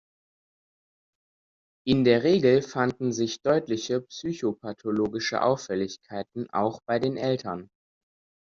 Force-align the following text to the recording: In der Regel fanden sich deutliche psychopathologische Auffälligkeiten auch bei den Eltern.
In 1.85 2.03
der 2.05 2.23
Regel 2.23 2.63
fanden 2.63 3.13
sich 3.13 3.39
deutliche 3.43 4.01
psychopathologische 4.01 5.43
Auffälligkeiten 5.43 6.49
auch 6.49 6.79
bei 6.87 6.97
den 6.97 7.17
Eltern. 7.17 7.69